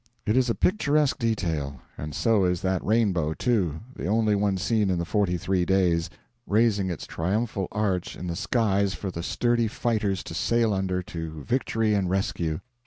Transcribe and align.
It 0.25 0.35
is 0.35 0.49
a 0.49 0.55
picturesque 0.55 1.19
detail; 1.19 1.79
and 1.95 2.15
so 2.15 2.43
is 2.43 2.63
that 2.63 2.83
rainbow, 2.83 3.35
too 3.35 3.81
the 3.95 4.07
only 4.07 4.33
one 4.33 4.57
seen 4.57 4.89
in 4.89 4.97
the 4.97 5.05
forty 5.05 5.37
three 5.37 5.63
days, 5.63 6.09
raising 6.47 6.89
its 6.89 7.05
triumphal 7.05 7.67
arch 7.71 8.15
in 8.15 8.25
the 8.25 8.35
skies 8.35 8.95
for 8.95 9.11
the 9.11 9.21
sturdy 9.21 9.67
fighters 9.67 10.23
to 10.23 10.33
sail 10.33 10.73
under 10.73 11.03
to 11.03 11.43
victory 11.43 11.93
and 11.93 12.09
rescue. 12.09 12.61